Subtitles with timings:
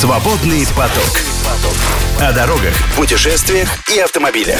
[0.00, 1.20] Свободный поток.
[2.18, 4.58] О дорогах, путешествиях и автомобилях.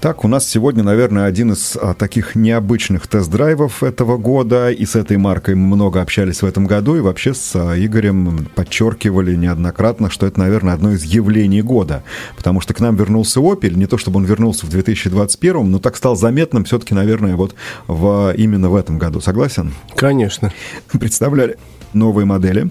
[0.00, 4.94] Так, у нас сегодня, наверное, один из а, таких необычных тест-драйвов этого года, и с
[4.94, 10.10] этой маркой мы много общались в этом году, и вообще с а, Игорем подчеркивали неоднократно,
[10.10, 12.04] что это, наверное, одно из явлений года,
[12.36, 15.96] потому что к нам вернулся Opel, не то чтобы он вернулся в 2021, но так
[15.96, 17.56] стал заметным все-таки, наверное, вот
[17.88, 19.20] в, именно в этом году.
[19.20, 19.74] Согласен?
[19.96, 20.52] Конечно.
[20.92, 21.58] Представляли
[21.92, 22.70] новые модели,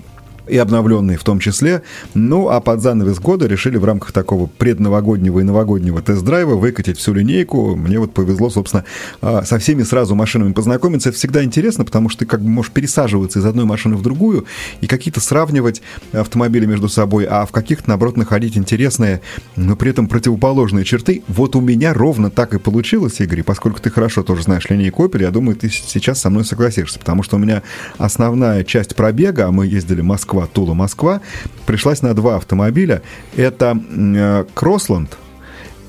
[0.50, 1.84] и обновленные в том числе.
[2.14, 7.14] Ну, а под занавес года решили в рамках такого предновогоднего и новогоднего тест-драйва выкатить всю
[7.14, 7.76] линейку.
[7.76, 8.86] Мне вот повезло, собственно,
[9.22, 11.10] а, со всеми сразу машинами познакомиться.
[11.10, 14.46] Это всегда интересно, потому что ты как бы можешь пересаживаться из одной машины в другую
[14.82, 15.82] и какие-то сравнивать
[16.12, 19.22] автомобили между собой, а в каких-то, наоборот, находить интересные,
[19.56, 21.24] но при этом противоположные черты.
[21.28, 25.22] Вот у меня ровно так и получилось, Игорь, поскольку ты хорошо тоже знаешь линейку Opel,
[25.22, 27.64] я думаю, ты сейчас со мной согласишься, потому что у меня
[27.98, 31.22] основная часть пробега, а мы ездили Москва, Москва, Тула, Москва,
[31.66, 33.02] пришлась на два автомобиля.
[33.36, 35.18] Это э, Кроссленд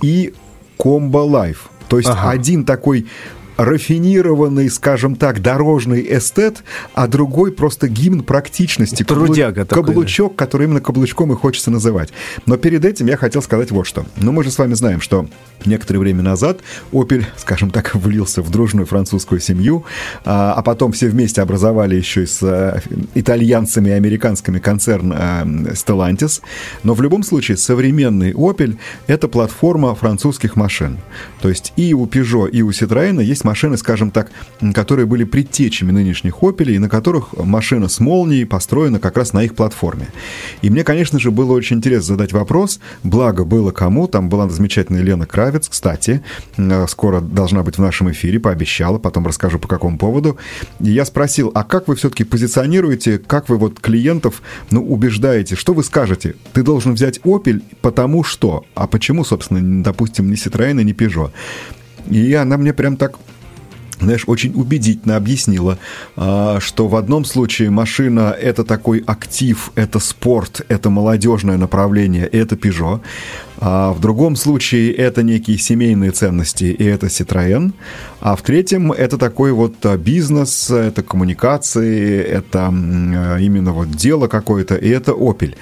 [0.03, 0.33] и
[0.77, 1.71] Комбо Лайф.
[1.89, 2.31] То есть ага.
[2.31, 3.07] один такой
[3.65, 9.03] рафинированный, скажем так, дорожный эстет, а другой просто гимн практичности.
[9.03, 9.85] Трудяга Каблу...
[9.85, 12.11] Каблучок, который именно каблучком и хочется называть.
[12.47, 14.07] Но перед этим я хотел сказать вот что.
[14.17, 15.27] Ну, мы же с вами знаем, что
[15.67, 16.61] некоторое время назад
[16.93, 19.85] Opel, скажем так, влился в дружную французскую семью,
[20.25, 22.81] а, а потом все вместе образовали еще и с а,
[23.15, 26.41] итальянцами и американскими концерн а, Stellantis.
[26.83, 30.99] Но в любом случае современный Opel— это платформа французских машин.
[31.43, 34.31] То есть и у Peugeot, и у Citroёn есть машины, скажем так,
[34.75, 39.43] которые были предтечами нынешних Opel, и на которых машина с молнией построена как раз на
[39.43, 40.07] их платформе.
[40.63, 45.03] И мне, конечно же, было очень интересно задать вопрос, благо было кому, там была замечательная
[45.03, 46.23] Лена Кравец, кстати,
[46.57, 50.39] э, скоро должна быть в нашем эфире, пообещала, потом расскажу по какому поводу.
[50.79, 55.75] И я спросил, а как вы все-таки позиционируете, как вы вот клиентов, ну, убеждаете, что
[55.75, 56.37] вы скажете?
[56.53, 61.33] Ты должен взять Opel, потому что, а почему, собственно, допустим, не Citroёn и не Peugeot?
[62.11, 63.19] И она мне прям так
[64.01, 65.79] знаешь, очень убедительно объяснила,
[66.17, 72.57] а, что в одном случае машина— это такой актив, это спорт, это молодежное направление, это
[72.57, 73.01] Peugeot,
[73.59, 77.73] а в другом случае это некие семейные ценности, и это Citroën,
[78.21, 82.69] а в третьем это такой вот а, бизнес, это коммуникации, это
[83.41, 85.55] именно вот дело какое-то, и это Opel.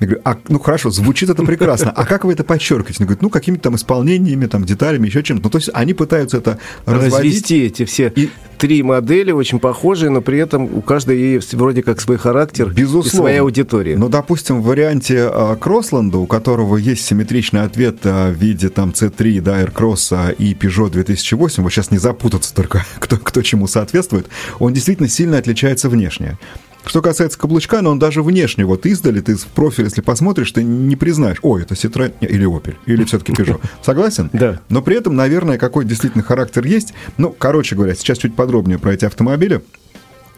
[0.00, 1.90] Я говорю, а, ну хорошо, звучит это прекрасно.
[1.90, 2.98] А как вы это подчеркиваете?
[3.00, 5.44] Они говорят, ну какими-то там исполнениями, там деталями, еще чем-то.
[5.44, 8.30] Ну то есть они пытаются это развести эти все и...
[8.58, 13.08] три модели очень похожие, но при этом у каждой есть вроде как свой характер Безусловно.
[13.08, 13.96] и своя аудитория.
[13.96, 18.90] Ну, допустим, в варианте а, Кроссленда, у которого есть симметричный ответ а, в виде там
[18.90, 24.28] C3, да, Aircross и Peugeot 2008, вот сейчас не запутаться только, кто, кто чему соответствует,
[24.58, 26.38] он действительно сильно отличается внешне.
[26.84, 30.62] Что касается каблучка, но он даже внешне, вот издали, ты в профиль, если посмотришь, ты
[30.62, 33.60] не признаешь, ой, это Citroёn или Opel, или все-таки Peugeot.
[33.82, 34.30] Согласен?
[34.32, 34.60] Да.
[34.68, 36.94] Но при этом, наверное, какой действительно характер есть.
[37.16, 39.62] Ну, короче говоря, сейчас чуть подробнее про эти автомобили.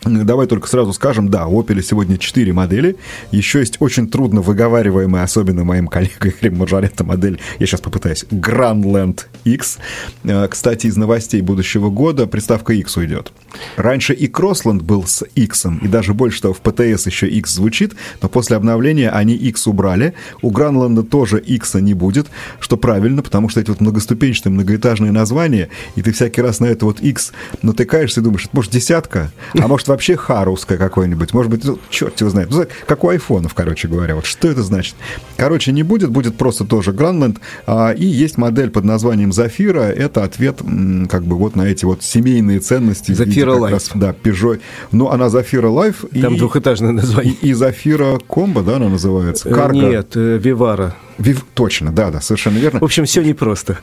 [0.05, 2.97] Давай только сразу скажем, да, у Opel сегодня 4 модели.
[3.33, 9.27] Еще есть очень трудно выговариваемая, особенно моим коллегой Хрим Маржарета модель, я сейчас попытаюсь, Grandland
[9.45, 9.79] X.
[10.25, 13.33] Э, кстати, из новостей будущего года приставка X уйдет.
[13.77, 17.95] Раньше и Crossland был с X, и даже больше того, в ПТС еще X звучит,
[18.23, 20.15] но после обновления они X убрали.
[20.41, 22.29] У Гранланда тоже X не будет,
[22.59, 26.87] что правильно, потому что эти вот многоступенчатые многоэтажные названия, и ты всякий раз на это
[26.87, 27.33] вот X
[27.63, 31.79] натыкаешься и думаешь, это может десятка, а может вообще Х русское какое-нибудь, может быть, ну,
[31.91, 34.95] черт его знает, ну, как у айфонов, короче говоря, вот что это значит?
[35.37, 40.23] Короче, не будет, будет просто тоже Гранленд, а, и есть модель под названием Зафира, это
[40.25, 40.61] ответ
[41.09, 43.13] как бы вот на эти вот семейные ценности.
[43.13, 43.83] Зафира Лайф.
[43.95, 44.61] Да, Peugeot.
[44.93, 46.05] Ну, она Зафира Лайф.
[46.21, 47.35] Там и, двухэтажное название.
[47.43, 49.51] И, и Зафира Комбо, да, она называется?
[49.51, 49.79] Карго.
[49.79, 50.95] Нет, э, Виваро.
[51.19, 51.45] Вив...
[51.55, 52.81] Точно, да, да, совершенно верно.
[52.81, 53.79] В общем, все непросто.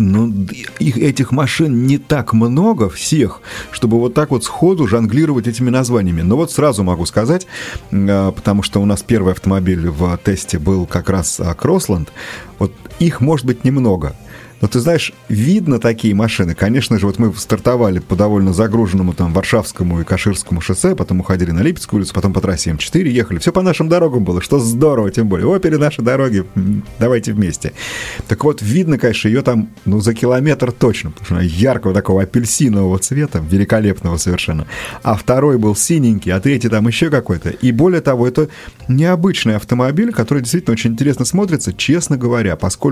[0.00, 0.32] Ну,
[0.78, 6.22] их, этих машин не так много всех, чтобы вот так вот сходу жонглировать этими названиями.
[6.22, 7.46] Но вот сразу могу сказать,
[7.92, 12.10] а, потому что у нас первый автомобиль в тесте был как раз Кроссленд,
[12.58, 14.14] вот их может быть немного–
[14.60, 16.54] но ты знаешь, видно такие машины.
[16.54, 21.50] Конечно же, вот мы стартовали по довольно загруженному там Варшавскому и Каширскому шоссе, потом уходили
[21.50, 23.38] на Липецкую улицу, потом по трассе М4 ехали.
[23.38, 25.46] Все по нашим дорогам было, что здорово, тем более.
[25.46, 26.44] Опере наши дороги,
[26.98, 27.72] давайте вместе.
[28.28, 32.22] Так вот, видно, конечно, ее там, ну, за километр точно, потому что она яркого такого
[32.22, 34.66] апельсинового цвета, великолепного совершенно.
[35.02, 37.48] А второй был синенький, а третий там еще какой-то.
[37.48, 38.48] И более того, это
[38.88, 42.89] необычный автомобиль, который действительно очень интересно смотрится, честно говоря, поскольку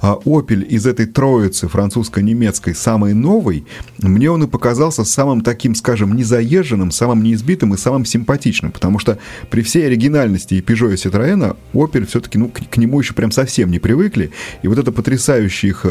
[0.00, 3.66] а, Opel из этой троицы французско-немецкой самый новый,
[3.98, 9.18] мне он и показался самым таким, скажем, незаезженным, самым неизбитым и самым симпатичным, потому что
[9.50, 13.30] при всей оригинальности и Peugeot и Citroёn Opel все-таки ну, к, к нему еще прям
[13.30, 14.30] совсем не привыкли,
[14.62, 15.86] и вот это потрясающее их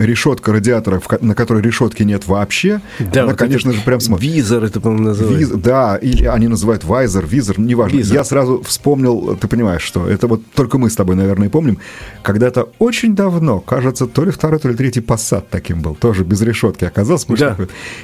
[0.00, 4.32] решетка радиатора, на которой решетки нет вообще, да, она, вот конечно же, прям смотрит.
[4.32, 5.38] Визор это, по-моему, называют.
[5.38, 7.96] Виз, да, или они называют вайзер, визор, неважно.
[7.96, 8.16] Визор.
[8.16, 11.78] Я сразу вспомнил, ты понимаешь, что это вот только мы с тобой, наверное, помним,
[12.22, 16.40] когда-то очень давно, кажется, то ли второй, то ли третий Passat таким был, тоже без
[16.40, 17.26] решетки оказался.
[17.36, 17.56] Да.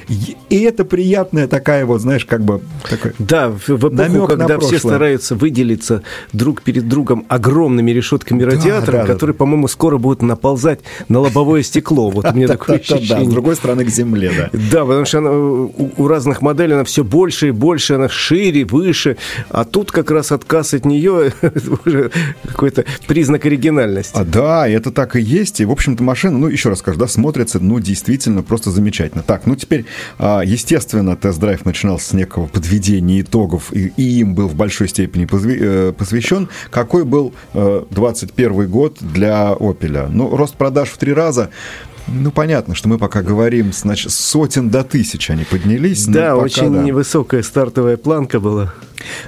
[0.07, 2.61] И это приятная такая вот, знаешь, как бы...
[2.89, 6.03] Такой да, в эпоху, когда все стараются выделиться
[6.33, 9.39] друг перед другом огромными решетками радиатора, да, которые, да.
[9.39, 12.09] по-моему, скоро будут наползать на лобовое стекло стекло.
[12.09, 13.07] Вот у меня такое ощущение.
[13.07, 14.49] Да, с другой стороны к земле, да.
[14.71, 19.17] Да, потому что она, у разных моделей она все больше и больше, она шире, выше,
[19.49, 21.33] а тут как раз отказ от нее
[21.85, 22.11] уже
[22.45, 24.17] какой-то признак оригинальности.
[24.17, 25.61] А, да, это так и есть.
[25.61, 29.23] И, в общем-то, машина, ну, еще раз скажу, да, смотрится, ну, действительно, просто замечательно.
[29.23, 29.85] Так, ну, теперь,
[30.19, 35.27] а, естественно, тест-драйв начинался с некого подведения итогов, и, и им был в большой степени
[35.31, 36.49] э, посвящен.
[36.69, 40.07] Какой был 21 э, год для Opel?
[40.09, 41.49] Ну, рост продаж в три раза–
[42.07, 46.05] ну, понятно, что мы пока говорим, значит, сотен до тысяч они поднялись.
[46.05, 46.83] Да, пока, очень да.
[46.83, 48.73] невысокая стартовая планка была.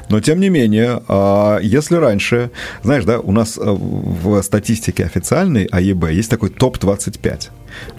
[0.10, 2.52] Но, тем не менее, а, если раньше,
[2.84, 7.50] знаешь, да, у нас а, в статистике официальной АЕБ есть такой топ-25,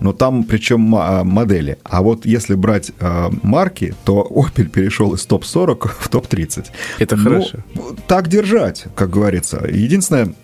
[0.01, 1.79] но там причем а, модели.
[1.85, 2.93] А вот если брать
[3.43, 6.67] марки, то Opel перешел из топ-40 в топ-30.
[6.99, 7.59] Это ну, хорошо.
[8.07, 9.67] Так держать, как говорится.
[9.71, 10.35] Единственное,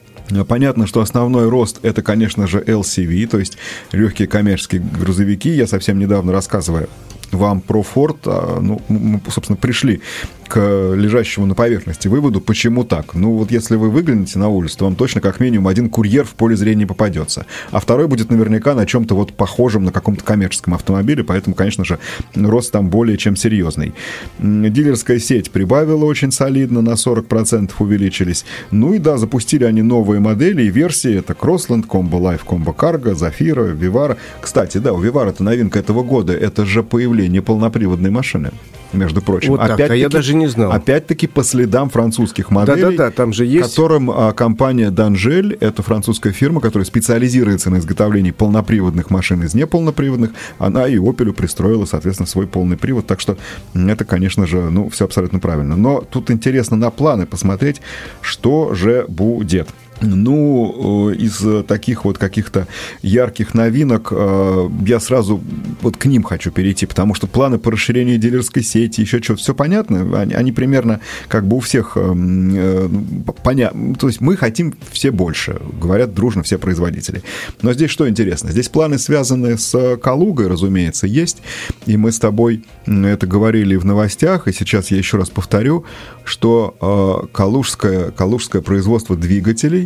[0.49, 3.59] Понятно, что основной рост это, конечно же, LCV, то есть
[3.93, 5.51] легкие коммерческие грузовики.
[5.51, 6.89] Я совсем недавно рассказываю
[7.33, 10.01] вам про Ford, ну, мы, собственно, пришли
[10.49, 13.15] к лежащему на поверхности выводу, почему так.
[13.15, 16.35] Ну, вот если вы выглянете на улицу, то вам точно как минимум один курьер в
[16.35, 21.25] поле зрения попадется, а второй будет наверняка на чем-то вот похожем на каком-то коммерческом автомобиле,
[21.25, 21.99] поэтому, конечно же,
[22.35, 23.95] рост там более чем серьезный.
[24.39, 28.45] Дилерская сеть прибавила очень солидно, на 40% увеличились.
[28.71, 33.15] Ну и да, запустили они новые модели и версии, это Crossland, Combo Life, Combo Cargo,
[33.15, 34.17] Zafira, Vivara.
[34.41, 38.51] Кстати, да, у Vivara это новинка этого года, это же появление полноприводной машины
[38.93, 39.51] между прочим.
[39.51, 40.73] Вот так, а я даже не знал.
[40.73, 42.83] Опять-таки по следам французских моделей.
[42.83, 43.71] Да-да-да, там же есть.
[43.71, 50.31] Которым а, компания Данжель, это французская фирма, которая специализируется на изготовлении полноприводных машин из неполноприводных,
[50.59, 53.07] она и Opel пристроила, соответственно, свой полный привод.
[53.07, 53.37] Так что
[53.75, 55.77] это, конечно же, ну, все абсолютно правильно.
[55.77, 57.81] Но тут интересно на планы посмотреть,
[58.21, 59.69] что же будет.
[60.03, 62.67] Ну, э, из таких вот каких-то
[63.01, 65.41] ярких новинок э, я сразу
[65.81, 69.55] вот к ним хочу перейти, потому что планы по расширению дилерской сети, еще что-то, все
[69.55, 72.89] понятно, они, они примерно как бы у всех э,
[73.43, 77.23] понятно, то есть мы хотим все больше, говорят дружно все производители.
[77.63, 81.39] Но здесь что интересно, здесь планы, связанные с Калугой, разумеется, есть,
[81.87, 85.87] и мы с тобой это говорили в новостях, и сейчас я еще раз повторю,
[86.25, 89.86] что калужское, калужское производство двигателей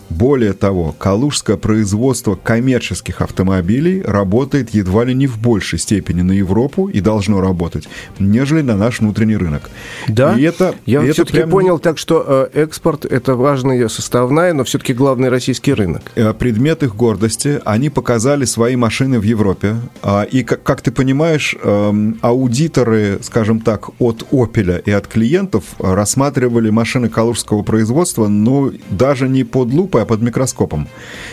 [0.11, 6.87] более того, калужское производство коммерческих автомобилей работает едва ли не в большей степени на Европу
[6.87, 7.87] и должно работать,
[8.19, 9.69] нежели на наш внутренний рынок.
[10.07, 11.49] Да, и это, я и все-таки прям...
[11.49, 16.03] понял так, что э, экспорт– это важная составная, но все-таки главный российский рынок.
[16.15, 20.91] Э, предмет их гордости, они показали свои машины в Европе, а, и, как, как ты
[20.91, 28.71] понимаешь, эм, аудиторы, скажем так, от Opel и от клиентов рассматривали машины калужского производства, но
[28.89, 30.87] даже не под лупой, а под микроскопом.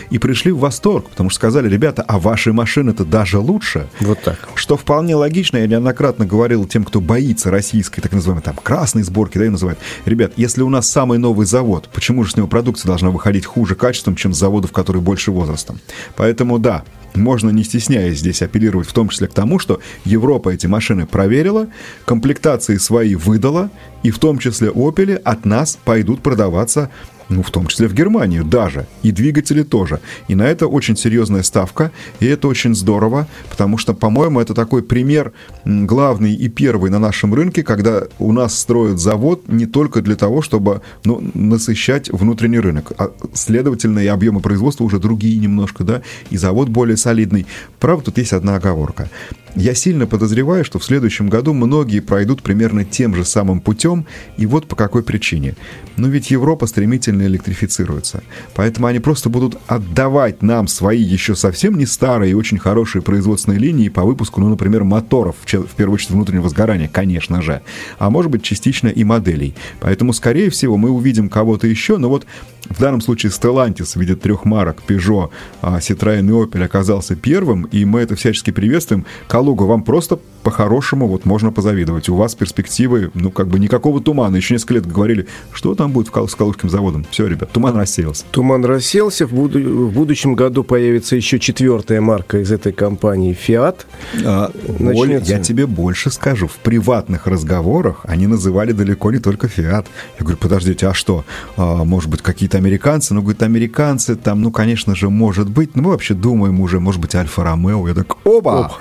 [0.09, 3.87] И пришли в восторг, потому что сказали, ребята, а ваши машины-то даже лучше.
[3.99, 4.49] Вот так.
[4.55, 9.37] Что вполне логично, я неоднократно говорил тем, кто боится российской, так называемой, там, красной сборки,
[9.37, 9.79] да, и называют.
[10.05, 13.75] Ребят, если у нас самый новый завод, почему же с него продукция должна выходить хуже
[13.75, 15.79] качеством, чем с заводов, которые больше возрастом?
[16.15, 16.83] Поэтому да,
[17.15, 21.67] можно не стесняясь здесь апеллировать в том числе к тому, что Европа эти машины проверила,
[22.05, 23.69] комплектации свои выдала,
[24.03, 26.89] и в том числе Opel от нас пойдут продаваться
[27.29, 29.99] ну, в том числе в Германию даже, и двигатели тоже.
[30.27, 34.83] И на это очень серьезная ставка, и это очень здорово, потому что, по-моему, это такой
[34.83, 35.31] пример
[35.65, 40.41] главный и первый на нашем рынке, когда у нас строят завод не только для того,
[40.41, 46.37] чтобы ну, насыщать внутренний рынок, а, следовательно, и объемы производства уже другие немножко, да, и
[46.37, 47.45] завод более солидный.
[47.79, 49.09] Правда, тут есть одна оговорка.
[49.55, 54.05] Я сильно подозреваю, что в следующем году многие пройдут примерно тем же самым путем,
[54.37, 55.55] и вот по какой причине.
[55.97, 58.23] Но ведь Европа стремительно электрифицируется,
[58.55, 63.59] поэтому они просто будут отдавать нам свои еще совсем не старые и очень хорошие производственные
[63.59, 67.61] линии по выпуску, ну, например, моторов, в первую очередь внутреннего сгорания, конечно же,
[67.97, 69.55] а может быть частично и моделей.
[69.79, 72.25] Поэтому, скорее всего, мы увидим кого-то еще, но вот
[72.69, 77.63] в данном случае Stellantis в виде трех марок Peugeot, а Citroёn и Opel оказался первым,
[77.63, 79.05] и мы это всячески приветствуем.
[79.39, 82.09] Калуга, вам просто по-хорошему вот можно позавидовать.
[82.09, 84.35] У вас перспективы, ну, как бы никакого тумана.
[84.35, 87.05] Еще несколько лет говорили, что там будет с Калужским заводом.
[87.09, 88.25] Все, ребят, туман рассеялся.
[88.31, 89.25] Туман рассеялся.
[89.27, 89.59] В, буду...
[89.59, 93.85] в будущем году появится еще четвертая марка из этой компании Fiat.
[94.25, 96.47] А, Оль, я тебе больше скажу.
[96.47, 99.85] В приватных разговорах они называли далеко не только Fiat.
[100.19, 101.25] Я говорю, подождите, а что?
[101.57, 103.13] А, может быть, какие-то американцы?
[103.13, 105.75] Ну, говорит, американцы там, ну, конечно же, может быть.
[105.75, 107.87] Но мы вообще думаем уже, может быть, Альфа-Ромео.
[107.87, 108.71] Я так, оба!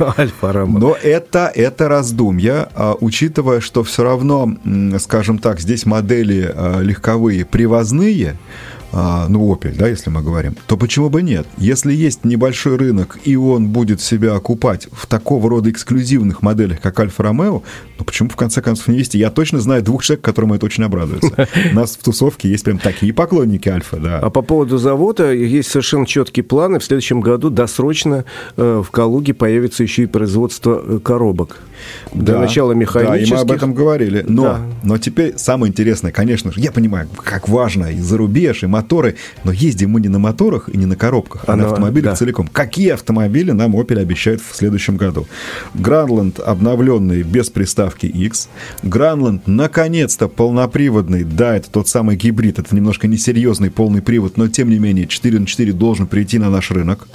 [0.49, 0.79] Альфа-Ромео.
[0.79, 4.55] Но это это раздумья, а, учитывая, что все равно,
[4.99, 8.37] скажем так, здесь модели а, легковые привозные,
[8.93, 11.47] ну, Opel, да, если мы говорим, то почему бы нет?
[11.59, 16.99] Если есть небольшой рынок, и он будет себя окупать в такого рода эксклюзивных моделях, как
[17.01, 17.63] Альфа Ромео,
[17.99, 19.19] ну, почему, в конце концов, не вести?
[19.19, 21.49] Я точно знаю двух человек, которым это очень обрадуется.
[21.73, 24.19] У нас в тусовке есть прям такие поклонники Альфа, да.
[24.19, 26.79] А по поводу завода есть совершенно четкие планы.
[26.79, 28.25] В следующем году досрочно
[28.57, 31.59] э, в Калуге появится еще и производство э, коробок.
[32.13, 33.29] Для да, начала механических.
[33.29, 34.25] Да, и мы об этом говорили.
[34.29, 34.61] Но, да.
[34.83, 39.17] но теперь самое интересное, конечно же, я понимаю, как важно и за рубеж, и моторы,
[39.45, 42.17] но ездим мы не на моторах и не на коробках, а Оно, на автомобилях да.
[42.17, 42.49] целиком.
[42.53, 45.27] Какие автомобили нам Opel обещает в следующем году?
[45.75, 48.49] Гранланд обновленный без приставки X.
[48.85, 51.25] Гранланд наконец-то полноприводный.
[51.25, 55.41] Да, это тот самый гибрид, это немножко несерьезный полный привод, но тем не менее 4
[55.41, 57.09] на 4 должен прийти на наш рынок.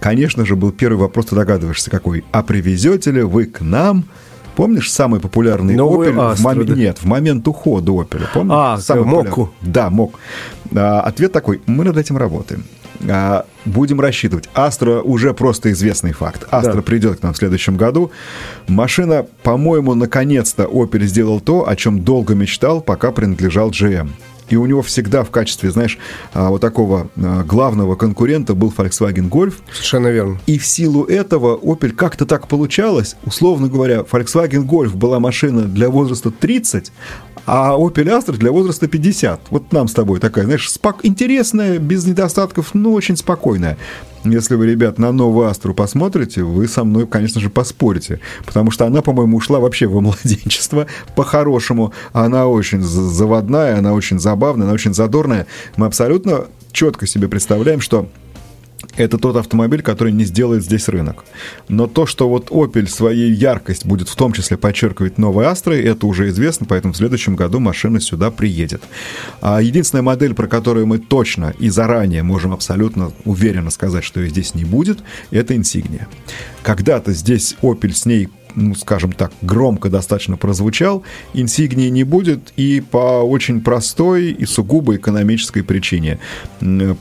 [0.00, 2.24] Конечно же, был первый вопрос, ты догадываешься, какой.
[2.32, 4.04] А привезете ли вы к нам
[4.56, 6.74] Помнишь самый популярный Новый Opel Astra, в момент, да?
[6.74, 8.22] нет, в момент ухода Opel?
[8.32, 8.54] Помнишь?
[8.56, 9.50] А, самый Моку.
[9.60, 10.18] Да, Мок.
[10.74, 12.64] А, ответ такой: мы над этим работаем.
[13.08, 14.48] А, будем рассчитывать.
[14.54, 16.46] Астра уже просто известный факт.
[16.50, 16.82] Астра да.
[16.82, 18.10] придет к нам в следующем году.
[18.66, 24.08] Машина, по-моему, наконец-то Opel сделал то, о чем долго мечтал, пока принадлежал GM.
[24.48, 25.98] И у него всегда в качестве, знаешь,
[26.32, 29.54] а, вот такого а, главного конкурента был Volkswagen Golf.
[29.72, 30.38] Совершенно верно.
[30.46, 33.16] И в силу этого Opel как-то так получалось.
[33.24, 36.92] Условно говоря, Volkswagen Golf была машина для возраста 30,
[37.46, 39.40] а Opel Astra для возраста 50.
[39.50, 41.04] Вот нам с тобой такая, знаешь, спок...
[41.04, 43.78] интересная, без недостатков, но очень спокойная.
[44.24, 48.20] Если вы, ребят, на новую Астру посмотрите, вы со мной, конечно же, поспорите.
[48.44, 51.92] Потому что она, по-моему, ушла вообще во младенчество по-хорошему.
[52.12, 55.46] Она очень заводная, она очень забавная, она очень задорная.
[55.76, 58.08] Мы абсолютно четко себе представляем, что
[58.96, 61.24] это тот автомобиль, который не сделает здесь рынок.
[61.68, 66.06] Но то, что вот Opel своей яркость будет в том числе подчеркивать новой Астрой, это
[66.06, 68.82] уже известно, поэтому в следующем году машина сюда приедет.
[69.40, 74.30] А единственная модель, про которую мы точно и заранее можем абсолютно уверенно сказать, что ее
[74.30, 74.98] здесь не будет,
[75.30, 76.06] это Insignia.
[76.62, 81.02] Когда-то здесь Opel с ней ну, скажем так, громко достаточно прозвучал,
[81.34, 86.18] инсигнии не будет и по очень простой и сугубо экономической причине.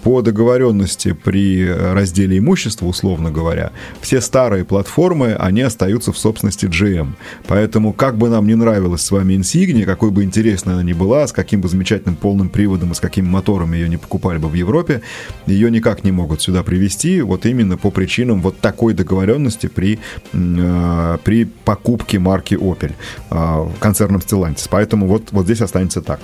[0.04, 3.72] По договоренности при разделе имущества, условно говоря,
[4.02, 7.14] все старые платформы, они остаются в собственности GM.
[7.48, 11.26] Поэтому, как бы нам не нравилась с вами инсигния, какой бы интересной она ни была,
[11.26, 14.54] с каким бы замечательным полным приводом и с каким мотором ее не покупали бы в
[14.54, 15.02] Европе,
[15.46, 20.00] ее никак не могут сюда привезти, вот именно по причинам вот такой договоренности при,
[20.34, 21.18] э,
[21.64, 22.94] покупки марки Opel
[23.32, 24.68] э, концерном Stellantis.
[24.70, 26.20] Поэтому вот, вот здесь останется так.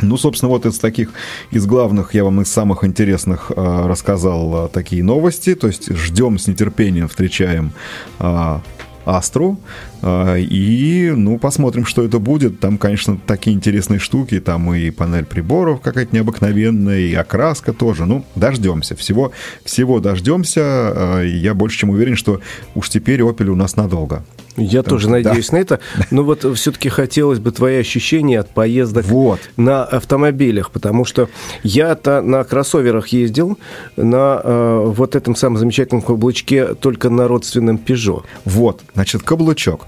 [0.00, 1.10] Ну, собственно, вот из таких,
[1.50, 5.54] из главных, я вам из самых интересных э, рассказал э, такие новости.
[5.54, 7.72] То есть ждем с нетерпением, встречаем
[8.20, 8.58] э,
[9.04, 9.58] Астру.
[10.02, 12.60] Э, и, ну, посмотрим, что это будет.
[12.60, 14.40] Там, конечно, такие интересные штуки.
[14.40, 18.06] Там и панель приборов какая-то необыкновенная, и окраска тоже.
[18.06, 18.96] Ну, дождемся.
[18.96, 19.32] Всего,
[19.64, 20.60] всего дождемся.
[20.64, 22.40] Э, я больше чем уверен, что
[22.74, 24.24] уж теперь Opel у нас надолго.
[24.58, 25.56] Я Потому тоже что, надеюсь да.
[25.56, 25.80] на это.
[26.10, 29.40] Но вот все-таки хотелось бы твои ощущения от поездок вот.
[29.56, 31.28] на автомобилях, потому что
[31.62, 33.58] я-то на кроссоверах ездил,
[33.96, 38.24] на э, вот этом самом замечательном каблучке только на родственном Peugeot.
[38.44, 39.86] Вот, значит, каблучок.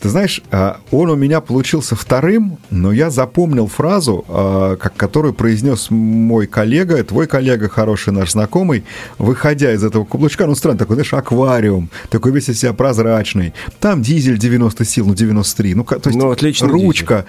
[0.00, 5.90] Ты знаешь, а, он у меня получился вторым, но я запомнил фразу, а, которую произнес
[5.90, 8.84] мой коллега, твой коллега, хороший наш знакомый,
[9.18, 13.52] выходя из этого каблучка, ну, странно, такой, знаешь, аквариум, такой весь из себя прозрачный.
[13.78, 16.34] Там дизель 90 сил, ну, 93, ну, то есть ну,
[16.66, 17.16] ручка.
[17.16, 17.26] Дизель.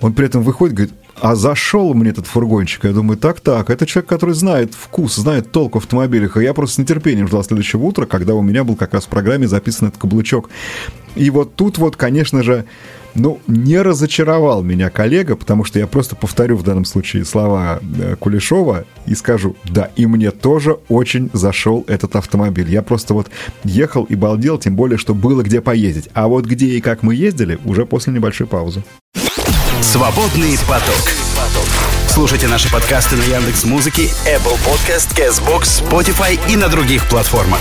[0.00, 4.08] Он при этом выходит, говорит, А зашел мне этот фургончик, я думаю, так-так, это человек,
[4.08, 8.06] который знает вкус, знает толк в автомобилях, и я просто с нетерпением ждал следующего утра,
[8.06, 10.50] когда у меня был как раз в программе записан этот каблучок.
[11.14, 12.64] И вот тут вот, конечно же,
[13.14, 18.16] ну, не разочаровал меня коллега, потому что я просто повторю в данном случае слова э,
[18.18, 22.68] Кулешова и скажу, да, и мне тоже очень зашел этот автомобиль.
[22.70, 23.30] Я просто вот
[23.62, 26.08] ехал и балдел, тем более, что было где поездить.
[26.12, 28.82] А вот где и как мы ездили, уже после небольшой паузы.
[29.80, 31.12] Свободный поток.
[32.08, 37.60] Слушайте наши подкасты на Яндекс Музыке, Apple Podcast, Castbox, Spotify и на других платформах.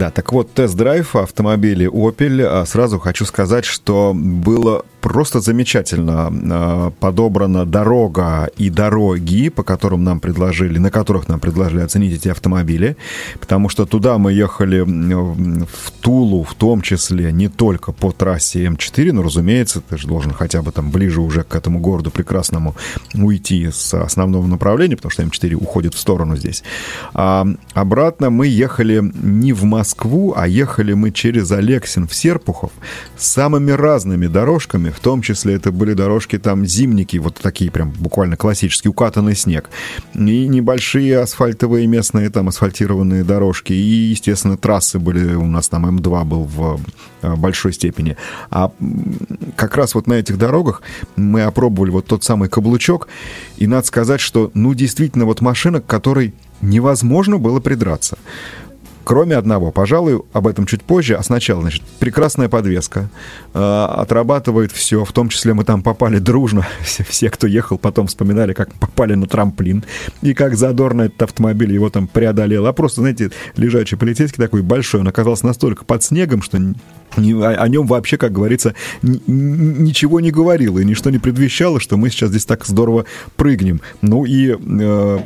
[0.00, 2.42] Да, так вот, тест-драйв автомобилей Opel.
[2.42, 10.04] А сразу хочу сказать, что было просто замечательно а, подобрана дорога и дороги, по которым
[10.04, 12.96] нам предложили, на которых нам предложили оценить эти автомобили,
[13.40, 19.12] потому что туда мы ехали в Тулу, в том числе не только по трассе М4,
[19.12, 22.74] но, разумеется, ты же должен хотя бы там ближе уже к этому городу прекрасному
[23.14, 26.62] уйти с основного направления, потому что М4 уходит в сторону здесь.
[27.14, 29.89] А обратно мы ехали не в Москву,
[30.36, 32.70] а ехали мы через Алексин в Серпухов
[33.16, 37.90] с самыми разными дорожками, в том числе это были дорожки там зимники, вот такие прям
[37.90, 39.70] буквально классические, укатанный снег,
[40.14, 46.24] и небольшие асфальтовые местные там асфальтированные дорожки, и, естественно, трассы были, у нас там М2
[46.24, 46.80] был в
[47.22, 48.16] э, большой степени.
[48.50, 48.72] А
[49.56, 50.82] как раз вот на этих дорогах
[51.16, 53.08] мы опробовали вот тот самый каблучок,
[53.56, 58.18] и надо сказать, что, ну, действительно, вот машина, к которой невозможно было придраться.
[59.10, 63.10] Кроме одного, пожалуй, об этом чуть позже, а сначала, значит, прекрасная подвеска,
[63.52, 68.06] э, отрабатывает все, в том числе мы там попали дружно, все, все, кто ехал, потом
[68.06, 69.82] вспоминали, как попали на трамплин,
[70.22, 75.00] и как задорно этот автомобиль его там преодолел, а просто, знаете, лежачий полицейский такой большой,
[75.00, 76.60] он оказался настолько под снегом, что
[77.16, 82.30] о нем вообще, как говорится, ничего не говорило и ничто не предвещало, что мы сейчас
[82.30, 83.80] здесь так здорово прыгнем.
[84.02, 85.18] Ну и э,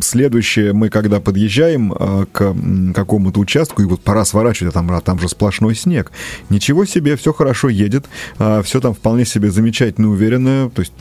[0.00, 2.54] следующее, мы когда подъезжаем э, к
[2.94, 6.12] какому-то участку, и вот пора сворачивать, а там, а там же сплошной снег.
[6.50, 8.06] Ничего себе, все хорошо едет,
[8.38, 10.92] э, все там вполне себе замечательно, уверенно, то есть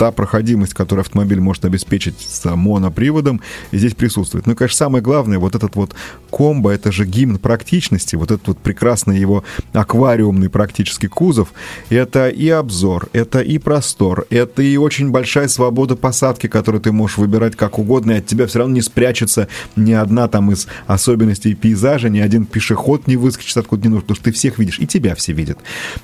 [0.00, 4.46] та проходимость, которую автомобиль может обеспечить с моноприводом, здесь присутствует.
[4.46, 5.94] Ну и, конечно, самое главное, вот этот вот
[6.30, 11.52] комбо, это же гимн практичности, вот этот вот прекрасный его аквариумный практически кузов,
[11.90, 17.18] это и обзор, это и простор, это и очень большая свобода посадки, которую ты можешь
[17.18, 21.54] выбирать как угодно, и от тебя все равно не спрячется ни одна там из особенностей
[21.54, 24.86] пейзажа, ни один пешеход не выскочит откуда не нужно, потому что ты всех видишь, и
[24.86, 25.58] тебя все видят.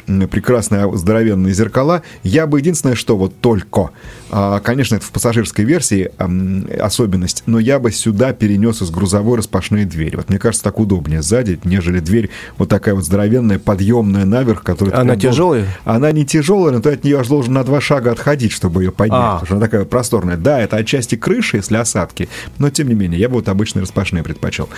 [0.04, 2.02] Прекрасные здоровенные зеркала.
[2.22, 3.85] Я бы единственное, что вот только
[4.30, 6.10] а, конечно, это в пассажирской версии
[6.80, 10.16] особенность, но я бы сюда перенес из грузовой распашные двери.
[10.16, 15.00] Вот мне кажется, так удобнее сзади, нежели дверь вот такая вот здоровенная, подъемная наверх, которая...
[15.00, 15.62] Она тяжелая?
[15.62, 15.80] Должен...
[15.84, 18.92] Она не тяжелая, но ты от нее аж должен на два шага отходить, чтобы ее
[18.92, 19.32] поднять, а.
[19.34, 20.36] потому что она такая просторная.
[20.36, 24.22] Да, это отчасти крыши, если осадки, но тем не менее, я бы вот обычные распашные
[24.22, 24.68] предпочел.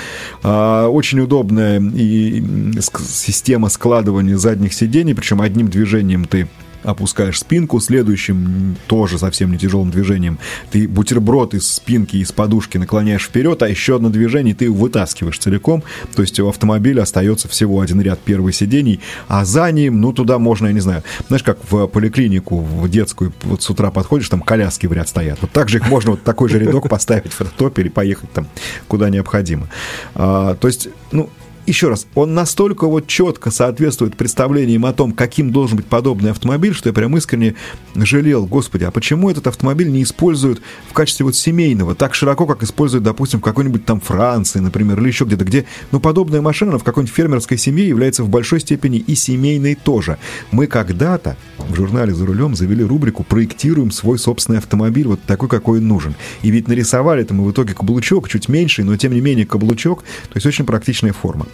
[0.43, 2.43] А, очень удобная и
[2.81, 6.49] система складывания задних сидений, причем одним движением ты
[6.83, 10.39] опускаешь спинку, следующим тоже совсем не тяжелым движением
[10.71, 15.83] ты бутерброд из спинки, из подушки наклоняешь вперед, а еще одно движение ты вытаскиваешь целиком,
[16.15, 20.39] то есть у автомобиля остается всего один ряд первых сидений, а за ним, ну, туда
[20.39, 24.41] можно, я не знаю, знаешь, как в поликлинику, в детскую, вот с утра подходишь, там
[24.41, 27.41] коляски в ряд стоят, вот так же их можно вот такой же рядок поставить в
[27.41, 28.47] этот опель и поехать там,
[28.87, 29.69] куда необходимо.
[30.15, 31.31] А, то есть, ну,
[31.69, 36.75] еще раз, он настолько вот четко соответствует представлениям о том, каким должен быть подобный автомобиль,
[36.75, 37.55] что я прям искренне
[37.95, 42.63] жалел, господи, а почему этот автомобиль не используют в качестве вот семейного, так широко, как
[42.63, 46.85] используют, допустим, в какой-нибудь там Франции, например, или еще где-то, где, ну, подобная машина в
[46.85, 50.19] какой-нибудь фермерской семье является в большой степени и семейной тоже.
[50.51, 55.81] Мы когда-то в журнале «За рулем» завели рубрику «Проектируем свой собственный автомобиль, вот такой, какой
[55.81, 56.15] он нужен».
[56.43, 60.03] И ведь нарисовали это мы в итоге каблучок, чуть меньший, но тем не менее каблучок,
[60.03, 61.47] то есть очень практичная форма.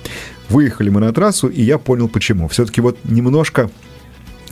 [0.49, 2.49] Выехали мы на трассу, и я понял почему.
[2.49, 3.71] Все-таки вот немножко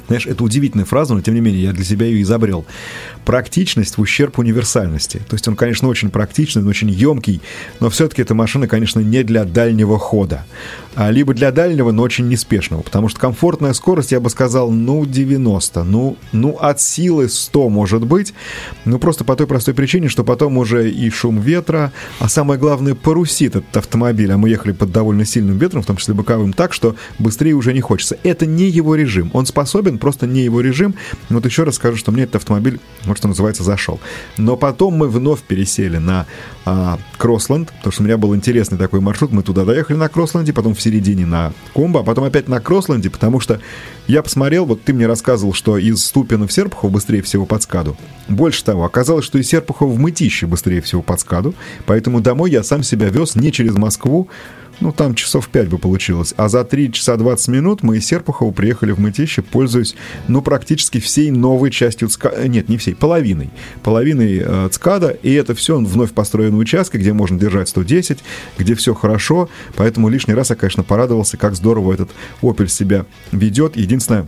[0.07, 2.65] знаешь, это удивительная фраза, но тем не менее я для себя ее изобрел.
[3.25, 5.19] Практичность в ущерб универсальности.
[5.29, 7.41] То есть он, конечно, очень практичный, очень емкий,
[7.81, 10.45] но все-таки эта машина, конечно, не для дальнего хода.
[10.95, 12.83] А либо для дальнего, но очень неспешного.
[12.83, 15.85] Потому что комфортная скорость, я бы сказал, ну, 90.
[15.85, 18.35] Ну, ну от силы 100 может быть.
[18.85, 22.95] Ну, просто по той простой причине, что потом уже и шум ветра, а самое главное,
[22.95, 24.31] парусит этот автомобиль.
[24.33, 27.73] А мы ехали под довольно сильным ветром, в том числе боковым, так, что быстрее уже
[27.73, 28.19] не хочется.
[28.23, 29.31] Это не его режим.
[29.33, 30.94] Он способен удобен, просто не его режим.
[31.31, 34.00] Вот еще раз скажу, что мне этот автомобиль, вот что называется, зашел.
[34.37, 36.26] Но потом мы вновь пересели на
[36.64, 39.33] а, Кроссленд, потому что у меня был интересный такой маршрут.
[39.33, 43.11] Мы туда доехали на Кроссленде, потом в середине на Комбо, а потом опять на Кроссленде,
[43.11, 43.61] потому что
[44.09, 47.96] я посмотрел, вот ты мне рассказывал, что из Ступина в Серпухов быстрее всего под Скаду.
[48.28, 51.55] Больше того, оказалось, что из Серпухова в Мытище быстрее всего под Скаду,
[51.87, 54.28] поэтому домой я сам себя вез не через Москву,
[54.83, 56.35] ну, там часов 5 бы получилось.
[56.37, 59.95] А за 3 часа 20 минут мы из Серпухова приехали в Мытище, пользуясь,
[60.27, 62.37] ну, практически всей новой частью ЦКАДа.
[62.37, 63.51] Э, нет, не всей, половиной.
[63.85, 65.11] Половиной э, ЦКАДа.
[65.23, 68.18] И это все вновь построенный участок, где можно держать 110,
[68.59, 69.49] где все хорошо.
[69.77, 72.11] Поэтому лишний раз я, конечно, порадовался, как здорово этот
[72.42, 73.77] Opel себя ведет.
[73.77, 74.27] Единственное,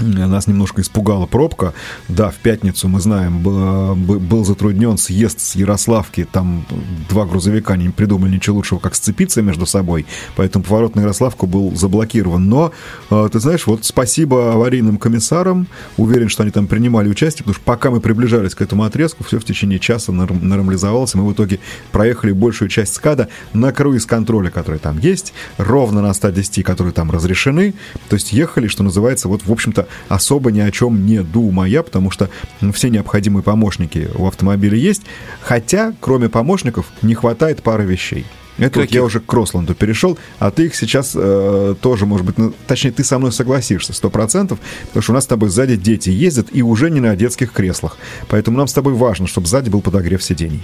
[0.00, 1.74] нас немножко испугала пробка.
[2.08, 6.26] Да, в пятницу, мы знаем, был затруднен съезд с Ярославки.
[6.30, 6.66] Там
[7.08, 10.06] два грузовика не придумали ничего лучшего, как сцепиться между собой.
[10.36, 12.48] Поэтому поворот на Ярославку был заблокирован.
[12.48, 12.72] Но,
[13.10, 15.66] э, ты знаешь, вот спасибо аварийным комиссарам.
[15.96, 19.38] Уверен, что они там принимали участие, потому что пока мы приближались к этому отрезку, все
[19.38, 21.14] в течение часа нормализовалось.
[21.14, 21.60] Мы в итоге
[21.92, 27.74] проехали большую часть скада на круиз-контроле, который там есть, ровно на 110, которые там разрешены.
[28.08, 32.10] То есть ехали, что называется, вот, в общем-то, особо ни о чем не думая, потому
[32.10, 32.30] что
[32.72, 35.02] все необходимые помощники у автомобиля есть,
[35.40, 38.26] хотя, кроме помощников, не хватает пары вещей.
[38.60, 42.36] Это вот я уже к Кросланду перешел, а ты их сейчас э, тоже, может быть,
[42.36, 45.76] ну, точнее, ты со мной согласишься, сто процентов, потому что у нас с тобой сзади
[45.76, 47.96] дети ездят и уже не на детских креслах.
[48.28, 50.62] Поэтому нам с тобой важно, чтобы сзади был подогрев сидений.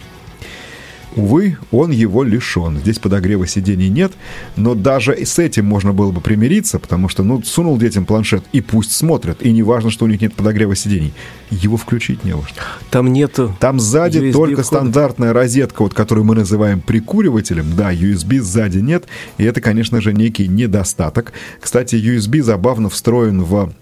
[1.16, 2.78] Увы, он его лишен.
[2.78, 4.12] Здесь подогрева сидений нет,
[4.56, 8.60] но даже с этим можно было бы примириться, потому что, ну, сунул детям планшет, и
[8.60, 11.14] пусть смотрят, и не важно, что у них нет подогрева сидений.
[11.50, 12.60] Его включить не во что.
[12.90, 14.64] Там нету Там сзади только входа.
[14.64, 17.74] стандартная розетка, вот, которую мы называем прикуривателем.
[17.76, 19.04] Да, USB сзади нет,
[19.38, 21.32] и это, конечно же, некий недостаток.
[21.60, 23.72] Кстати, USB забавно встроен в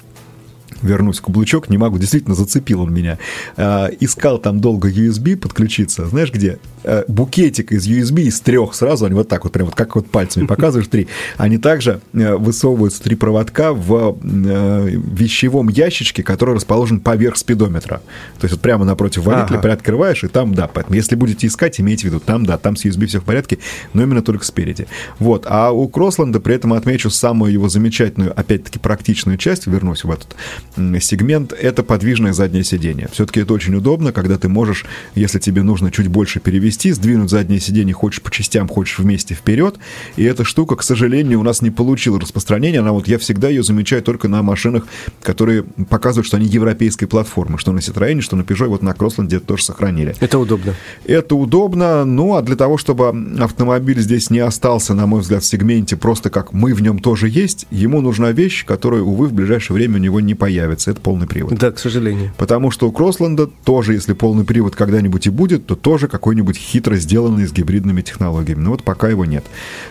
[0.84, 3.18] вернусь каблучок, не могу, действительно зацепил он меня.
[3.56, 6.58] Э, искал там долго USB подключиться, знаешь где?
[6.84, 10.06] Э, букетик из USB из трех сразу, они вот так вот, прям вот как вот
[10.06, 17.00] пальцами показываешь три, они также э, высовываются три проводка в э, вещевом ящичке, который расположен
[17.00, 18.02] поверх спидометра.
[18.38, 19.62] То есть вот прямо напротив водителя ага.
[19.62, 22.84] приоткрываешь, и там, да, поэтому если будете искать, имейте в виду, там, да, там с
[22.84, 23.58] USB все в порядке,
[23.94, 24.86] но именно только спереди.
[25.18, 30.10] Вот, а у Кросланда при этом отмечу самую его замечательную, опять-таки, практичную часть, вернусь в
[30.10, 30.36] этот
[30.76, 33.08] сегмент, это подвижное заднее сиденье.
[33.12, 34.84] Все-таки это очень удобно, когда ты можешь,
[35.14, 39.76] если тебе нужно чуть больше перевести, сдвинуть заднее сиденье, хочешь по частям, хочешь вместе вперед.
[40.16, 42.80] И эта штука, к сожалению, у нас не получила распространения.
[42.80, 44.86] Она вот, я всегда ее замечаю только на машинах,
[45.22, 47.58] которые показывают, что они европейской платформы.
[47.58, 50.14] Что на Citroёn, что на Peugeot, вот на Кроссленде это тоже сохранили.
[50.20, 50.74] Это удобно.
[51.04, 53.08] Это удобно, ну а для того, чтобы
[53.38, 57.28] автомобиль здесь не остался, на мой взгляд, в сегменте просто как мы в нем тоже
[57.28, 61.00] есть, ему нужна вещь, которая, увы, в ближайшее время у него не появится появится, это
[61.00, 61.54] полный привод.
[61.54, 62.32] Да, к сожалению.
[62.36, 66.96] Потому что у Кроссленда тоже, если полный привод когда-нибудь и будет, то тоже какой-нибудь хитро
[66.96, 68.60] сделанный с гибридными технологиями.
[68.60, 69.44] Но вот пока его нет.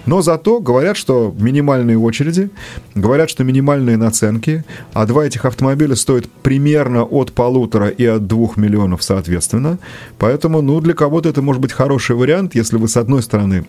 [0.05, 2.49] Но зато говорят, что минимальные очереди,
[2.95, 8.57] говорят, что минимальные наценки, а два этих автомобиля стоят примерно от полутора и от двух
[8.57, 9.77] миллионов соответственно.
[10.17, 13.65] Поэтому, ну, для кого-то это может быть хороший вариант, если вы, с одной стороны,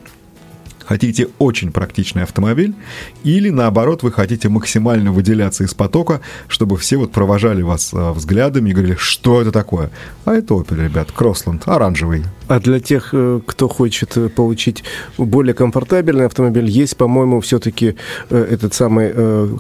[0.85, 2.75] хотите очень практичный автомобиль,
[3.23, 8.71] или наоборот, вы хотите максимально выделяться из потока, чтобы все вот провожали вас а, взглядами
[8.71, 9.91] и говорили, что это такое.
[10.25, 12.25] А это Opel, ребят, Кроссленд, оранжевый.
[12.47, 14.85] А для тех, э, кто хочет э, получить
[15.17, 17.97] более комфортабельный автомобиль, есть, по-моему, все-таки
[18.31, 19.13] э, этот самый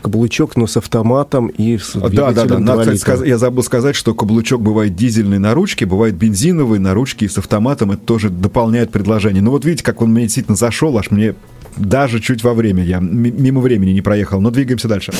[0.03, 2.59] каблучок, но с автоматом и с Да, да, да.
[2.59, 7.27] Надо, сказать, я забыл сказать, что каблучок бывает дизельный на ручке, бывает бензиновый на ручке
[7.27, 7.93] и с автоматом.
[7.93, 9.43] Это тоже дополняет предложение.
[9.43, 11.35] Но вот видите, как он мне действительно зашел, аж мне
[11.77, 14.41] даже чуть во время я мимо времени не проехал.
[14.41, 15.13] Но двигаемся дальше.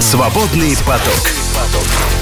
[0.00, 2.05] Свободный поток.